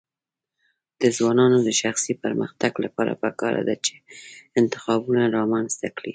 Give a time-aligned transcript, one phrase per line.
[1.01, 3.95] د ځوانانو د شخصي پرمختګ لپاره پکار ده چې
[4.59, 6.09] انتخابونه رامنځته کړي.